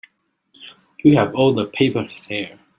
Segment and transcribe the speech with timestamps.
[1.03, 2.57] You have all the papers there.